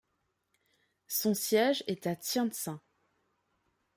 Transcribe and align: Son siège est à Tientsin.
Son 1.07 1.35
siège 1.35 1.83
est 1.85 2.07
à 2.07 2.15
Tientsin. 2.15 2.81